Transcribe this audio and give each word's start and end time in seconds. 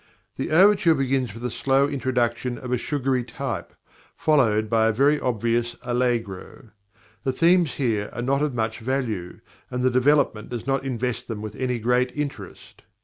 The 0.35 0.49
overture 0.49 0.95
begins 0.95 1.31
with 1.35 1.45
a 1.45 1.51
slow 1.51 1.87
introduction 1.87 2.57
of 2.57 2.71
a 2.71 2.77
sugary 2.79 3.23
type, 3.23 3.71
followed 4.17 4.67
by 4.67 4.87
a 4.87 4.91
very 4.91 5.19
obvious 5.19 5.75
allegro. 5.83 6.71
The 7.23 7.31
themes 7.31 7.75
here 7.75 8.09
are 8.11 8.23
not 8.23 8.41
of 8.41 8.55
much 8.55 8.79
value, 8.79 9.41
and 9.69 9.83
the 9.83 9.91
development 9.91 10.49
does 10.49 10.65
not 10.65 10.83
invest 10.83 11.27
them 11.27 11.39
with 11.43 11.55
any 11.55 11.77
great 11.77 12.17
interest. 12.17 12.81